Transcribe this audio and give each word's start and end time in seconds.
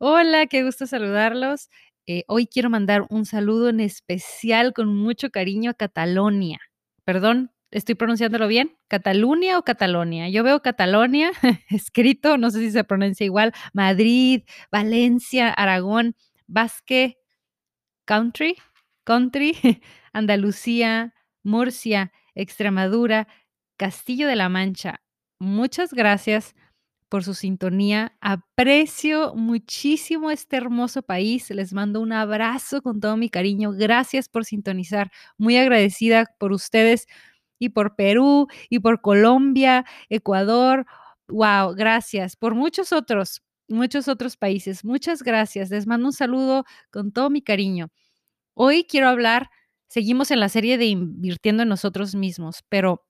Hola, 0.00 0.46
qué 0.46 0.62
gusto 0.62 0.86
saludarlos. 0.86 1.70
Eh, 2.06 2.24
hoy 2.28 2.46
quiero 2.46 2.68
mandar 2.68 3.06
un 3.08 3.24
saludo 3.24 3.70
en 3.70 3.80
especial 3.80 4.74
con 4.74 4.94
mucho 4.94 5.30
cariño 5.30 5.70
a 5.70 5.74
Catalonia. 5.74 6.58
Perdón, 7.04 7.50
¿estoy 7.70 7.94
pronunciándolo 7.94 8.46
bien? 8.46 8.76
¿Cataluña 8.88 9.58
o 9.58 9.62
Catalonia? 9.64 10.28
Yo 10.28 10.44
veo 10.44 10.60
Catalonia 10.60 11.32
escrito, 11.70 12.36
no 12.36 12.50
sé 12.50 12.60
si 12.60 12.70
se 12.72 12.84
pronuncia 12.84 13.24
igual, 13.24 13.54
Madrid, 13.72 14.42
Valencia, 14.70 15.48
Aragón, 15.50 16.14
Basque, 16.46 17.16
Country, 18.04 18.56
Country, 19.04 19.56
Andalucía, 20.12 21.14
Murcia, 21.42 22.12
Extremadura, 22.34 23.28
Castillo 23.78 24.28
de 24.28 24.36
la 24.36 24.50
Mancha. 24.50 25.00
Muchas 25.38 25.94
gracias 25.94 26.54
por 27.08 27.24
su 27.24 27.34
sintonía. 27.34 28.16
Aprecio 28.20 29.34
muchísimo 29.34 30.30
este 30.30 30.56
hermoso 30.56 31.02
país. 31.02 31.50
Les 31.50 31.72
mando 31.72 32.00
un 32.00 32.12
abrazo 32.12 32.82
con 32.82 33.00
todo 33.00 33.16
mi 33.16 33.28
cariño. 33.30 33.72
Gracias 33.72 34.28
por 34.28 34.44
sintonizar. 34.44 35.10
Muy 35.38 35.56
agradecida 35.56 36.26
por 36.38 36.52
ustedes 36.52 37.06
y 37.58 37.70
por 37.70 37.96
Perú 37.96 38.48
y 38.70 38.80
por 38.80 39.00
Colombia, 39.00 39.84
Ecuador. 40.08 40.86
Wow, 41.28 41.74
gracias. 41.74 42.36
Por 42.36 42.54
muchos 42.54 42.92
otros, 42.92 43.42
muchos 43.68 44.08
otros 44.08 44.36
países. 44.36 44.84
Muchas 44.84 45.22
gracias. 45.22 45.70
Les 45.70 45.86
mando 45.86 46.06
un 46.08 46.12
saludo 46.12 46.64
con 46.90 47.12
todo 47.12 47.30
mi 47.30 47.42
cariño. 47.42 47.88
Hoy 48.54 48.84
quiero 48.88 49.08
hablar, 49.08 49.50
seguimos 49.88 50.30
en 50.30 50.40
la 50.40 50.48
serie 50.48 50.78
de 50.78 50.86
invirtiendo 50.86 51.62
en 51.64 51.68
nosotros 51.70 52.14
mismos, 52.14 52.64
pero 52.68 53.04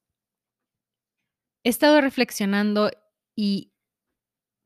he 1.64 1.68
estado 1.68 2.00
reflexionando 2.00 2.90
y 3.36 3.72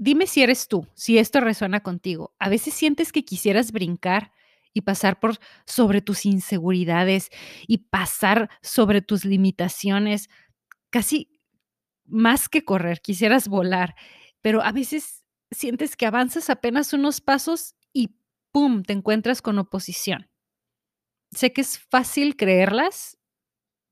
Dime 0.03 0.27
si 0.27 0.43
eres 0.43 0.67
tú, 0.67 0.87
si 0.95 1.19
esto 1.19 1.41
resuena 1.41 1.81
contigo. 1.81 2.35
A 2.39 2.49
veces 2.49 2.73
sientes 2.73 3.13
que 3.13 3.27
quisieras 3.27 3.71
brincar 3.71 4.33
y 4.73 4.81
pasar 4.81 5.21
por 5.21 5.37
sobre 5.67 6.01
tus 6.01 6.25
inseguridades 6.25 7.29
y 7.67 7.91
pasar 7.91 8.49
sobre 8.63 9.03
tus 9.03 9.27
limitaciones, 9.27 10.31
casi 10.89 11.39
más 12.07 12.49
que 12.49 12.65
correr, 12.65 13.03
quisieras 13.03 13.47
volar, 13.47 13.95
pero 14.41 14.63
a 14.63 14.73
veces 14.73 15.27
sientes 15.51 15.97
que 15.97 16.07
avanzas 16.07 16.49
apenas 16.49 16.95
unos 16.95 17.21
pasos 17.21 17.75
y 17.93 18.17
¡pum! 18.53 18.83
te 18.83 18.95
encuentras 18.95 19.43
con 19.43 19.59
oposición. 19.59 20.31
Sé 21.31 21.53
que 21.53 21.61
es 21.61 21.79
fácil 21.79 22.37
creerlas, 22.37 23.19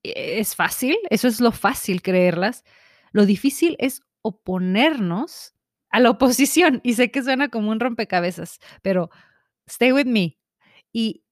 e-, 0.03 0.41
es 0.41 0.57
fácil, 0.57 0.97
eso 1.11 1.29
es 1.29 1.39
lo 1.43 1.53
fácil 1.53 2.01
creerlas. 2.01 2.65
Lo 3.13 3.27
difícil 3.27 3.77
es 3.79 4.01
oponernos 4.23 5.58
a 5.91 6.01
la 6.01 6.11
oposición. 6.11 6.81
Y 6.85 6.95
sé 6.95 7.11
que 7.11 7.23
suena 7.23 7.49
como 7.49 7.71
un 7.71 7.81
rompecabezas, 7.81 8.59
pero 8.83 9.11
stay 9.67 9.93
with 9.93 10.07
me. 10.07 10.39
Y 10.93 11.25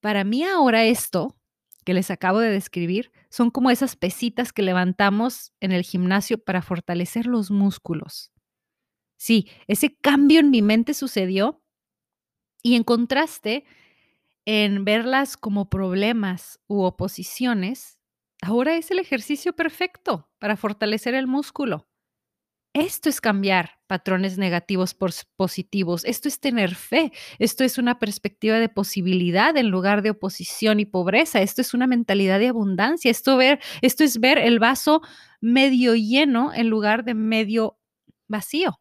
para 0.00 0.24
mí 0.24 0.44
ahora 0.44 0.84
esto 0.84 1.36
que 1.84 1.94
les 1.94 2.10
acabo 2.10 2.38
de 2.40 2.50
describir 2.50 3.10
son 3.30 3.50
como 3.50 3.70
esas 3.70 3.96
pesitas 3.96 4.52
que 4.52 4.62
levantamos 4.62 5.52
en 5.60 5.72
el 5.72 5.82
gimnasio 5.82 6.38
para 6.42 6.62
fortalecer 6.62 7.26
los 7.26 7.50
músculos. 7.50 8.32
Sí, 9.18 9.48
ese 9.66 9.96
cambio 9.96 10.40
en 10.40 10.50
mi 10.50 10.62
mente 10.62 10.94
sucedió 10.94 11.62
y 12.62 12.76
en 12.76 12.84
contraste, 12.84 13.64
en 14.46 14.84
verlas 14.84 15.36
como 15.36 15.68
problemas 15.68 16.60
u 16.66 16.82
oposiciones, 16.82 17.98
ahora 18.42 18.76
es 18.76 18.90
el 18.90 18.98
ejercicio 18.98 19.54
perfecto 19.54 20.30
para 20.38 20.56
fortalecer 20.56 21.14
el 21.14 21.26
músculo. 21.26 21.89
Esto 22.72 23.08
es 23.08 23.20
cambiar 23.20 23.80
patrones 23.88 24.38
negativos 24.38 24.94
por 24.94 25.10
positivos. 25.36 26.04
Esto 26.04 26.28
es 26.28 26.38
tener 26.38 26.76
fe. 26.76 27.10
Esto 27.40 27.64
es 27.64 27.78
una 27.78 27.98
perspectiva 27.98 28.60
de 28.60 28.68
posibilidad 28.68 29.56
en 29.56 29.70
lugar 29.70 30.02
de 30.02 30.10
oposición 30.10 30.78
y 30.78 30.86
pobreza. 30.86 31.40
Esto 31.42 31.62
es 31.62 31.74
una 31.74 31.88
mentalidad 31.88 32.38
de 32.38 32.48
abundancia. 32.48 33.10
Esto, 33.10 33.36
ver, 33.36 33.58
esto 33.82 34.04
es 34.04 34.20
ver 34.20 34.38
el 34.38 34.60
vaso 34.60 35.02
medio 35.40 35.96
lleno 35.96 36.54
en 36.54 36.68
lugar 36.68 37.04
de 37.04 37.14
medio 37.14 37.76
vacío. 38.28 38.78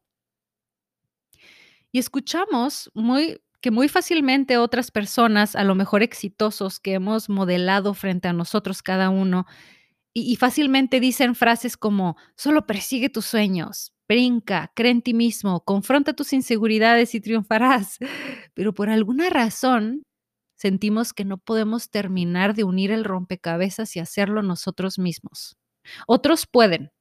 Y 1.92 1.98
escuchamos 1.98 2.92
muy 2.94 3.42
que 3.62 3.72
muy 3.72 3.90
fácilmente 3.90 4.58
otras 4.58 4.92
personas, 4.92 5.56
a 5.56 5.64
lo 5.64 5.76
mejor 5.76 6.02
exitosos, 6.02 6.80
que 6.80 6.94
hemos 6.94 7.28
modelado 7.30 7.94
frente 7.94 8.28
a 8.28 8.34
nosotros 8.34 8.82
cada 8.82 9.10
uno, 9.10 9.46
y, 10.28 10.36
fácilmente 10.36 11.00
dicen 11.00 11.36
frases 11.36 11.78
como, 11.78 12.18
solo 12.36 12.66
persigue 12.66 13.10
tus 13.10 13.26
sueños, 13.26 13.94
brinca, 14.08 14.72
cree 14.76 14.92
en 14.92 15.02
ti 15.02 15.14
mismo, 15.14 15.64
confronta 15.64 16.14
tus 16.14 16.34
inseguridades 16.34 17.16
y 17.16 17.22
triunfarás. 17.22 17.98
Pero 18.54 18.74
por 18.74 18.90
alguna 18.90 19.30
razón 19.30 20.04
sentimos 20.56 21.14
que 21.14 21.26
no 21.26 21.38
podemos 21.38 21.90
terminar 21.90 22.54
de 22.54 22.64
unir 22.64 22.92
el 22.92 23.06
rompecabezas 23.06 23.96
y 23.96 24.00
hacerlo 24.00 24.42
nosotros 24.42 25.00
mismos. 25.00 25.58
Otros 26.08 26.46
pueden, 26.46 26.92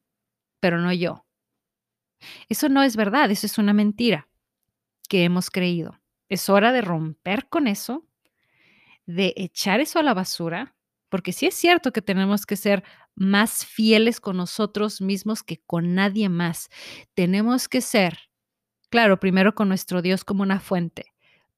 pero 0.60 0.78
no 0.78 0.92
yo. 0.92 1.26
Eso 2.48 2.68
no 2.68 2.84
es 2.84 2.96
verdad, 2.96 3.30
eso 3.30 3.46
es 3.46 3.58
una 3.58 3.72
mentira 3.72 4.28
que 5.08 5.24
hemos 5.24 5.50
creído. 5.50 6.00
Es 6.28 6.48
hora 6.48 6.72
de 6.72 6.82
romper 6.82 7.48
con 7.48 7.66
eso, 7.66 8.06
de 9.06 9.34
echar 9.36 9.80
eso 9.80 9.98
a 9.98 10.02
la 10.04 10.14
basura 10.14 10.76
porque 11.08 11.32
sí 11.32 11.46
es 11.46 11.54
cierto 11.54 11.92
que 11.92 12.02
tenemos 12.02 12.46
que 12.46 12.56
ser 12.56 12.84
más 13.14 13.64
fieles 13.64 14.20
con 14.20 14.36
nosotros 14.36 15.00
mismos 15.00 15.42
que 15.42 15.60
con 15.66 15.94
nadie 15.94 16.28
más. 16.28 16.68
Tenemos 17.14 17.68
que 17.68 17.80
ser, 17.80 18.18
claro, 18.90 19.18
primero 19.18 19.54
con 19.54 19.68
nuestro 19.68 20.02
Dios 20.02 20.24
como 20.24 20.42
una 20.42 20.60
fuente, 20.60 21.06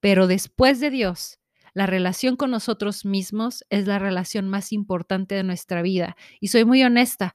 pero 0.01 0.27
después 0.27 0.81
de 0.81 0.91
Dios, 0.91 1.39
la 1.75 1.87
relación 1.87 2.37
con 2.37 2.51
nosotros 2.51 3.05
mismos 3.05 3.65
es 3.71 3.87
la 3.87 3.99
relación 3.99 4.49
más 4.49 4.73
importante 4.73 5.35
de 5.35 5.45
nuestra 5.45 5.83
vida. 5.83 6.17
Y 6.41 6.49
soy 6.49 6.65
muy 6.65 6.83
honesta 6.83 7.35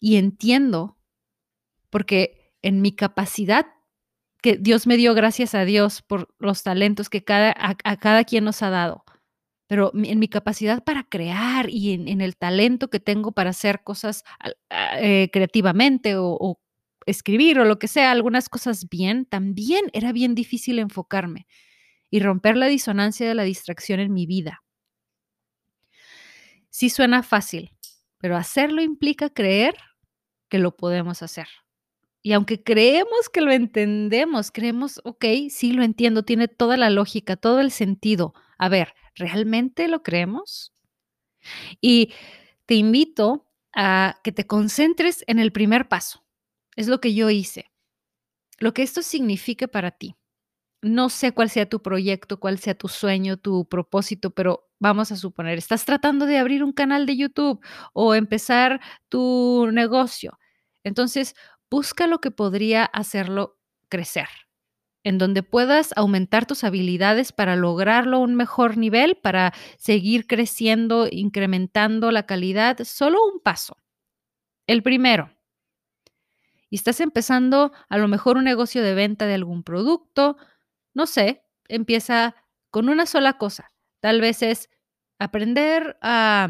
y 0.00 0.16
entiendo, 0.16 0.96
porque 1.90 2.52
en 2.62 2.80
mi 2.80 2.92
capacidad 2.92 3.66
que 4.42 4.56
Dios 4.56 4.86
me 4.86 4.96
dio, 4.96 5.14
gracias 5.14 5.54
a 5.54 5.64
Dios 5.64 6.02
por 6.02 6.34
los 6.38 6.62
talentos 6.62 7.08
que 7.08 7.24
cada, 7.24 7.50
a, 7.50 7.76
a 7.84 7.96
cada 7.96 8.24
quien 8.24 8.44
nos 8.44 8.62
ha 8.62 8.70
dado 8.70 9.03
pero 9.74 9.90
en 9.92 10.20
mi 10.20 10.28
capacidad 10.28 10.84
para 10.84 11.02
crear 11.02 11.68
y 11.68 11.94
en, 11.94 12.20
el 12.20 12.36
talento 12.36 12.90
que 12.90 13.00
tengo 13.00 13.32
para 13.32 13.50
hacer 13.50 13.82
cosas 13.82 14.22
eh, 14.70 15.30
creativamente 15.32 16.14
o, 16.16 16.60
escribir 17.06 17.58
o 17.58 17.64
lo 17.64 17.80
que 17.80 17.88
sea, 17.88 18.12
algunas 18.12 18.48
cosas 18.48 18.88
bien, 18.88 19.26
también 19.26 19.86
era 19.92 20.12
bien 20.12 20.36
difícil 20.36 20.78
enfocarme 20.78 21.48
y 22.08 22.20
romper 22.20 22.56
la 22.56 22.68
disonancia 22.68 23.26
de 23.26 23.34
la 23.34 23.42
distracción 23.42 23.98
en 23.98 24.12
mi 24.12 24.26
vida. 24.26 24.62
Sí 26.70 26.88
suena 26.88 27.24
fácil, 27.24 27.72
pero 28.18 28.36
hacerlo 28.36 28.80
implica 28.80 29.28
creer 29.28 29.74
que 30.48 30.60
lo 30.60 30.76
podemos 30.76 31.20
hacer. 31.20 31.48
Y 32.22 32.32
aunque 32.32 32.62
creemos 32.62 33.28
que 33.28 33.40
lo 33.40 33.50
entendemos, 33.50 34.52
creemos, 34.52 35.00
ok, 35.02 35.24
sí 35.50 35.72
lo 35.72 35.82
entiendo, 35.82 36.22
tiene 36.22 36.46
toda 36.46 36.76
la 36.76 36.90
lógica, 36.90 37.34
todo 37.34 37.58
el 37.58 37.72
sentido. 37.72 38.34
A 38.58 38.68
ver, 38.68 38.94
¿realmente 39.14 39.88
lo 39.88 40.02
creemos? 40.02 40.72
Y 41.80 42.12
te 42.66 42.74
invito 42.74 43.46
a 43.74 44.20
que 44.22 44.32
te 44.32 44.46
concentres 44.46 45.24
en 45.26 45.38
el 45.38 45.52
primer 45.52 45.88
paso. 45.88 46.24
Es 46.76 46.88
lo 46.88 47.00
que 47.00 47.14
yo 47.14 47.30
hice. 47.30 47.70
Lo 48.58 48.72
que 48.74 48.82
esto 48.82 49.02
signifique 49.02 49.68
para 49.68 49.90
ti. 49.90 50.16
No 50.82 51.08
sé 51.08 51.32
cuál 51.32 51.50
sea 51.50 51.68
tu 51.68 51.82
proyecto, 51.82 52.38
cuál 52.38 52.58
sea 52.58 52.74
tu 52.74 52.88
sueño, 52.88 53.38
tu 53.38 53.66
propósito, 53.66 54.30
pero 54.30 54.68
vamos 54.78 55.12
a 55.12 55.16
suponer, 55.16 55.56
estás 55.56 55.86
tratando 55.86 56.26
de 56.26 56.38
abrir 56.38 56.62
un 56.62 56.72
canal 56.72 57.06
de 57.06 57.16
YouTube 57.16 57.64
o 57.94 58.14
empezar 58.14 58.80
tu 59.08 59.70
negocio. 59.72 60.38
Entonces, 60.84 61.34
busca 61.70 62.06
lo 62.06 62.20
que 62.20 62.30
podría 62.30 62.84
hacerlo 62.84 63.58
crecer 63.88 64.28
en 65.04 65.18
donde 65.18 65.42
puedas 65.42 65.92
aumentar 65.96 66.46
tus 66.46 66.64
habilidades 66.64 67.32
para 67.32 67.56
lograrlo 67.56 68.16
a 68.16 68.20
un 68.20 68.34
mejor 68.34 68.78
nivel, 68.78 69.16
para 69.16 69.52
seguir 69.76 70.26
creciendo, 70.26 71.06
incrementando 71.10 72.10
la 72.10 72.24
calidad, 72.24 72.78
solo 72.84 73.18
un 73.24 73.38
paso. 73.40 73.76
El 74.66 74.82
primero. 74.82 75.30
Y 76.70 76.76
estás 76.76 77.00
empezando 77.00 77.72
a 77.88 77.98
lo 77.98 78.08
mejor 78.08 78.38
un 78.38 78.44
negocio 78.44 78.82
de 78.82 78.94
venta 78.94 79.26
de 79.26 79.34
algún 79.34 79.62
producto, 79.62 80.38
no 80.94 81.06
sé, 81.06 81.44
empieza 81.68 82.34
con 82.70 82.88
una 82.88 83.06
sola 83.06 83.34
cosa. 83.38 83.72
Tal 84.00 84.20
vez 84.20 84.42
es 84.42 84.70
aprender 85.18 85.98
a 86.00 86.48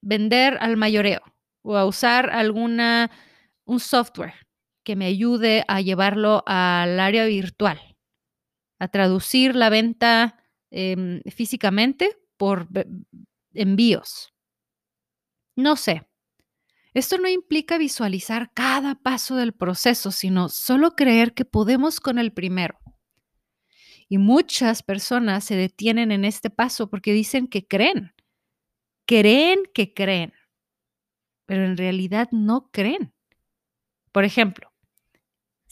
vender 0.00 0.56
al 0.60 0.76
mayoreo 0.76 1.20
o 1.62 1.76
a 1.76 1.86
usar 1.86 2.30
alguna 2.30 3.10
un 3.64 3.78
software 3.78 4.34
que 4.84 4.96
me 4.96 5.06
ayude 5.06 5.64
a 5.68 5.80
llevarlo 5.80 6.42
al 6.46 6.98
área 7.00 7.24
virtual, 7.26 7.80
a 8.78 8.88
traducir 8.88 9.54
la 9.54 9.70
venta 9.70 10.42
em, 10.70 11.22
físicamente 11.30 12.18
por 12.36 12.68
envíos. 13.54 14.32
No 15.56 15.76
sé. 15.76 16.08
Esto 16.94 17.16
no 17.18 17.28
implica 17.28 17.78
visualizar 17.78 18.52
cada 18.52 18.96
paso 18.96 19.36
del 19.36 19.54
proceso, 19.54 20.10
sino 20.10 20.48
solo 20.48 20.94
creer 20.94 21.32
que 21.32 21.44
podemos 21.44 22.00
con 22.00 22.18
el 22.18 22.32
primero. 22.32 22.78
Y 24.08 24.18
muchas 24.18 24.82
personas 24.82 25.44
se 25.44 25.56
detienen 25.56 26.12
en 26.12 26.26
este 26.26 26.50
paso 26.50 26.90
porque 26.90 27.14
dicen 27.14 27.46
que 27.46 27.66
creen, 27.66 28.12
creen 29.06 29.60
que 29.72 29.94
creen, 29.94 30.34
pero 31.46 31.64
en 31.64 31.78
realidad 31.78 32.28
no 32.30 32.70
creen. 32.70 33.14
Por 34.12 34.24
ejemplo, 34.24 34.71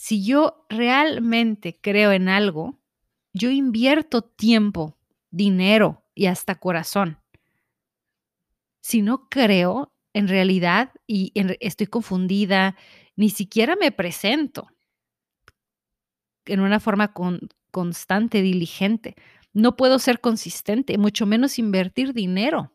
si 0.01 0.25
yo 0.25 0.65
realmente 0.71 1.79
creo 1.79 2.11
en 2.13 2.31
algo, 2.31 2.81
yo 3.35 3.51
invierto 3.51 4.23
tiempo, 4.23 4.97
dinero 5.31 6.07
y 6.15 6.25
hasta 6.25 6.55
corazón. 6.55 7.19
Si 8.81 9.03
no 9.03 9.29
creo, 9.29 9.93
en 10.15 10.27
realidad, 10.27 10.91
y 11.07 11.33
estoy 11.61 11.87
confundida, 11.87 12.77
ni 13.15 13.29
siquiera 13.29 13.77
me 13.77 13.93
presento 13.93 14.69
en 16.47 16.61
una 16.61 16.81
forma 16.81 17.13
constante, 17.71 18.41
diligente. 18.41 19.17
No 19.53 19.77
puedo 19.77 19.99
ser 19.99 20.23
consistente, 20.23 20.97
mucho 20.97 21.27
menos 21.27 21.59
invertir 21.59 22.15
dinero 22.15 22.73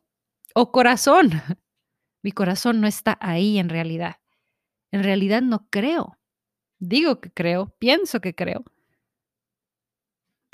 o 0.54 0.72
corazón. 0.72 1.32
Mi 2.22 2.32
corazón 2.32 2.82
no 2.82 2.88
está 2.88 3.18
ahí 3.20 3.58
en 3.58 3.70
realidad. 3.70 4.18
En 4.92 5.02
realidad 5.02 5.42
no 5.42 5.68
creo. 5.72 6.20
Digo 6.88 7.20
que 7.20 7.32
creo, 7.32 7.76
pienso 7.80 8.22
que 8.22 8.36
creo. 8.36 8.64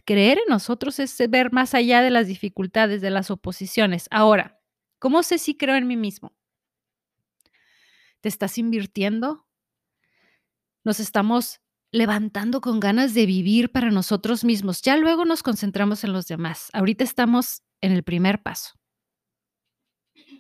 Creer 0.06 0.40
en 0.40 0.50
nosotros 0.50 1.00
es 1.00 1.18
ver 1.30 1.52
más 1.52 1.74
allá 1.74 2.02
de 2.02 2.10
las 2.10 2.28
dificultades, 2.28 3.02
de 3.02 3.12
las 3.12 3.30
oposiciones. 3.30 4.08
Ahora, 4.12 4.60
¿cómo 5.00 5.24
sé 5.24 5.38
si 5.38 5.56
creo 5.58 5.76
en 5.76 5.88
mí 5.88 5.98
mismo? 5.98 6.34
¿Te 8.22 8.30
estás 8.30 8.58
invirtiendo? 8.58 9.46
Nos 10.84 11.00
estamos 11.00 11.60
levantando 11.92 12.62
con 12.62 12.80
ganas 12.80 13.14
de 13.14 13.26
vivir 13.26 13.72
para 13.72 13.92
nosotros 13.92 14.44
mismos. 14.44 14.82
Ya 14.82 14.96
luego 14.98 15.26
nos 15.26 15.44
concentramos 15.44 16.04
en 16.04 16.14
los 16.14 16.28
demás. 16.28 16.70
Ahorita 16.74 17.04
estamos 17.04 17.64
en 17.82 17.92
el 17.92 18.04
primer 18.04 18.42
paso. 18.42 18.80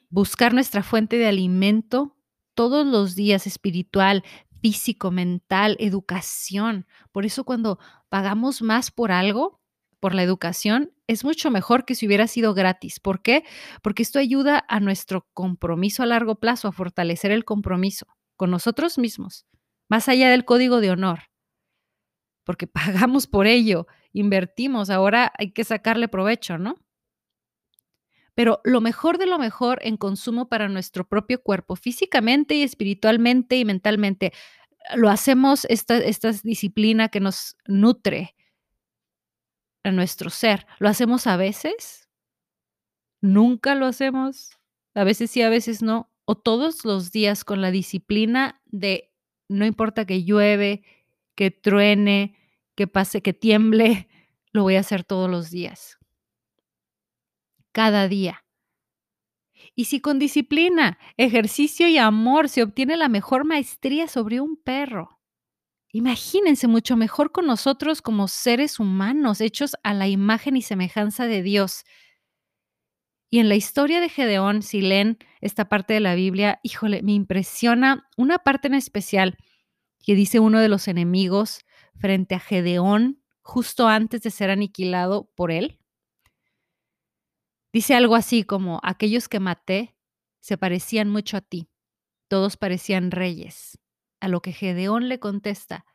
Buscar 0.09 0.53
nuestra 0.53 0.83
fuente 0.83 1.17
de 1.17 1.27
alimento 1.27 2.17
todos 2.53 2.85
los 2.85 3.15
días 3.15 3.47
espiritual, 3.47 4.23
físico, 4.61 5.11
mental, 5.11 5.75
educación. 5.79 6.85
Por 7.11 7.25
eso 7.25 7.43
cuando 7.43 7.79
pagamos 8.09 8.61
más 8.61 8.91
por 8.91 9.11
algo, 9.11 9.59
por 9.99 10.15
la 10.15 10.23
educación, 10.23 10.91
es 11.07 11.23
mucho 11.23 11.51
mejor 11.51 11.85
que 11.85 11.95
si 11.95 12.07
hubiera 12.07 12.27
sido 12.27 12.53
gratis. 12.53 12.99
¿Por 12.99 13.21
qué? 13.21 13.43
Porque 13.81 14.03
esto 14.03 14.19
ayuda 14.19 14.63
a 14.67 14.79
nuestro 14.79 15.27
compromiso 15.33 16.03
a 16.03 16.07
largo 16.07 16.35
plazo, 16.35 16.67
a 16.67 16.71
fortalecer 16.71 17.31
el 17.31 17.45
compromiso 17.45 18.07
con 18.35 18.49
nosotros 18.49 18.97
mismos, 18.97 19.45
más 19.89 20.09
allá 20.09 20.29
del 20.29 20.45
código 20.45 20.81
de 20.81 20.91
honor. 20.91 21.19
Porque 22.43 22.67
pagamos 23.07 23.27
por 23.27 23.47
ello, 23.47 23.87
invertimos, 24.13 24.89
ahora 24.89 25.31
hay 25.37 25.51
que 25.51 25.63
sacarle 25.63 26.07
provecho, 26.07 26.57
¿no? 26.57 26.75
Pero 28.35 28.61
lo 28.63 28.81
mejor 28.81 29.17
de 29.17 29.25
lo 29.25 29.37
mejor 29.37 29.79
en 29.83 29.97
consumo 29.97 30.47
para 30.47 30.69
nuestro 30.69 31.07
propio 31.07 31.41
cuerpo, 31.41 31.75
físicamente 31.75 32.55
y 32.55 32.63
espiritualmente 32.63 33.57
y 33.57 33.65
mentalmente. 33.65 34.31
Lo 34.95 35.09
hacemos, 35.09 35.65
esta, 35.65 35.97
esta 35.97 36.31
disciplina 36.31 37.09
que 37.09 37.19
nos 37.19 37.57
nutre 37.67 38.35
a 39.83 39.91
nuestro 39.91 40.29
ser. 40.29 40.65
¿Lo 40.79 40.89
hacemos 40.89 41.27
a 41.27 41.37
veces? 41.37 42.09
¿Nunca 43.21 43.75
lo 43.75 43.85
hacemos? 43.85 44.57
A 44.95 45.03
veces 45.03 45.31
sí, 45.31 45.41
a 45.41 45.49
veces 45.49 45.81
no. 45.81 46.09
O 46.25 46.35
todos 46.35 46.85
los 46.85 47.11
días 47.11 47.43
con 47.43 47.61
la 47.61 47.71
disciplina 47.71 48.61
de 48.65 49.11
no 49.49 49.65
importa 49.65 50.05
que 50.05 50.23
llueve, 50.23 50.83
que 51.35 51.51
truene, 51.51 52.35
que 52.75 52.87
pase, 52.87 53.21
que 53.21 53.33
tiemble, 53.33 54.07
lo 54.53 54.63
voy 54.63 54.75
a 54.75 54.79
hacer 54.79 55.03
todos 55.03 55.29
los 55.29 55.51
días 55.51 56.00
cada 57.71 58.07
día. 58.07 58.43
Y 59.75 59.85
si 59.85 60.01
con 60.01 60.19
disciplina, 60.19 60.97
ejercicio 61.17 61.87
y 61.87 61.97
amor 61.97 62.49
se 62.49 62.63
obtiene 62.63 62.97
la 62.97 63.09
mejor 63.09 63.45
maestría 63.45 64.07
sobre 64.07 64.41
un 64.41 64.57
perro, 64.57 65.19
imagínense 65.91 66.67
mucho 66.67 66.97
mejor 66.97 67.31
con 67.31 67.45
nosotros 67.47 68.01
como 68.01 68.27
seres 68.27 68.79
humanos 68.79 69.41
hechos 69.41 69.75
a 69.83 69.93
la 69.93 70.07
imagen 70.07 70.57
y 70.57 70.61
semejanza 70.61 71.27
de 71.27 71.43
Dios. 71.43 71.83
Y 73.29 73.39
en 73.39 73.49
la 73.49 73.55
historia 73.55 74.01
de 74.01 74.09
Gedeón, 74.09 74.61
si 74.61 74.81
leen 74.81 75.17
esta 75.39 75.69
parte 75.69 75.93
de 75.93 76.01
la 76.01 76.15
Biblia, 76.15 76.59
híjole, 76.63 77.01
me 77.01 77.13
impresiona 77.13 78.07
una 78.17 78.39
parte 78.39 78.67
en 78.67 78.73
especial 78.73 79.37
que 80.03 80.15
dice 80.15 80.39
uno 80.39 80.59
de 80.59 80.67
los 80.69 80.87
enemigos 80.87 81.61
frente 81.99 82.35
a 82.35 82.39
Gedeón 82.39 83.21
justo 83.41 83.87
antes 83.87 84.21
de 84.21 84.31
ser 84.31 84.49
aniquilado 84.49 85.31
por 85.35 85.51
él. 85.51 85.80
Dice 87.73 87.95
algo 87.95 88.15
así 88.15 88.43
como, 88.43 88.79
aquellos 88.83 89.29
que 89.29 89.39
maté 89.39 89.95
se 90.41 90.57
parecían 90.57 91.09
mucho 91.09 91.37
a 91.37 91.41
ti, 91.41 91.69
todos 92.27 92.57
parecían 92.57 93.11
reyes. 93.11 93.79
A 94.19 94.27
lo 94.27 94.41
que 94.41 94.51
Gedeón 94.51 95.09
le 95.09 95.19
contesta, 95.19 95.85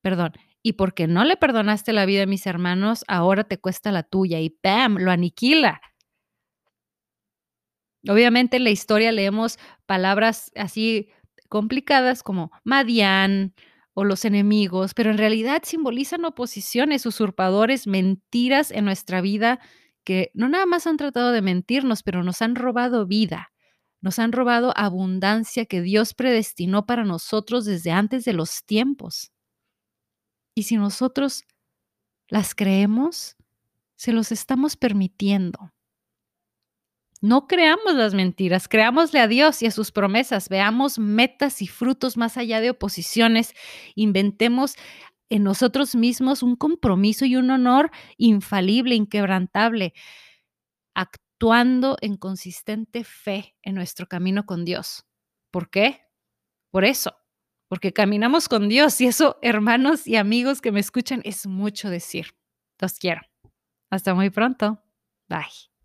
perdón, 0.00 0.32
y 0.62 0.74
porque 0.74 1.06
no 1.06 1.24
le 1.24 1.36
perdonaste 1.36 1.92
la 1.92 2.06
vida 2.06 2.22
a 2.22 2.26
mis 2.26 2.46
hermanos, 2.46 3.04
ahora 3.08 3.44
te 3.44 3.58
cuesta 3.58 3.92
la 3.92 4.02
tuya 4.02 4.40
y 4.40 4.50
¡pam! 4.50 4.96
lo 4.98 5.10
aniquila. 5.10 5.80
Obviamente 8.08 8.56
en 8.56 8.64
la 8.64 8.70
historia 8.70 9.12
leemos 9.12 9.58
palabras 9.86 10.52
así 10.54 11.10
complicadas 11.48 12.22
como 12.22 12.52
Madián 12.64 13.54
o 13.92 14.04
los 14.04 14.24
enemigos, 14.24 14.94
pero 14.94 15.10
en 15.10 15.18
realidad 15.18 15.62
simbolizan 15.64 16.24
oposiciones, 16.24 17.06
usurpadores, 17.06 17.86
mentiras 17.86 18.70
en 18.70 18.84
nuestra 18.84 19.20
vida 19.20 19.58
que 20.08 20.30
no 20.32 20.48
nada 20.48 20.64
más 20.64 20.86
han 20.86 20.96
tratado 20.96 21.32
de 21.32 21.42
mentirnos, 21.42 22.02
pero 22.02 22.24
nos 22.24 22.40
han 22.40 22.54
robado 22.54 23.06
vida, 23.06 23.52
nos 24.00 24.18
han 24.18 24.32
robado 24.32 24.72
abundancia 24.74 25.66
que 25.66 25.82
Dios 25.82 26.14
predestinó 26.14 26.86
para 26.86 27.04
nosotros 27.04 27.66
desde 27.66 27.90
antes 27.90 28.24
de 28.24 28.32
los 28.32 28.64
tiempos. 28.64 29.32
Y 30.54 30.62
si 30.62 30.78
nosotros 30.78 31.44
las 32.26 32.54
creemos, 32.54 33.36
se 33.96 34.12
los 34.12 34.32
estamos 34.32 34.78
permitiendo. 34.78 35.74
No 37.20 37.46
creamos 37.46 37.94
las 37.94 38.14
mentiras, 38.14 38.66
creámosle 38.66 39.20
a 39.20 39.28
Dios 39.28 39.62
y 39.62 39.66
a 39.66 39.72
sus 39.72 39.92
promesas, 39.92 40.48
veamos 40.48 40.98
metas 40.98 41.60
y 41.60 41.66
frutos 41.66 42.16
más 42.16 42.38
allá 42.38 42.62
de 42.62 42.70
oposiciones, 42.70 43.52
inventemos 43.94 44.74
en 45.30 45.44
nosotros 45.44 45.94
mismos 45.94 46.42
un 46.42 46.56
compromiso 46.56 47.24
y 47.24 47.36
un 47.36 47.50
honor 47.50 47.90
infalible, 48.16 48.94
inquebrantable, 48.94 49.94
actuando 50.94 51.96
en 52.00 52.16
consistente 52.16 53.04
fe 53.04 53.54
en 53.62 53.74
nuestro 53.74 54.06
camino 54.06 54.46
con 54.46 54.64
Dios. 54.64 55.06
¿Por 55.50 55.70
qué? 55.70 56.02
Por 56.70 56.84
eso, 56.84 57.16
porque 57.68 57.92
caminamos 57.92 58.48
con 58.48 58.68
Dios 58.68 59.00
y 59.00 59.06
eso, 59.06 59.38
hermanos 59.42 60.06
y 60.06 60.16
amigos 60.16 60.60
que 60.60 60.72
me 60.72 60.80
escuchan, 60.80 61.20
es 61.24 61.46
mucho 61.46 61.90
decir. 61.90 62.34
Los 62.80 62.94
quiero. 62.94 63.22
Hasta 63.90 64.14
muy 64.14 64.30
pronto. 64.30 64.82
Bye. 65.28 65.77